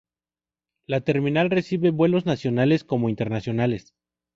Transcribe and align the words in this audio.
La 0.87 1.01
terminal 1.01 1.51
recibe 1.51 1.91
vuelos 1.91 2.25
nacionales 2.25 2.83
como 2.83 3.07
internacionales. 3.09 3.93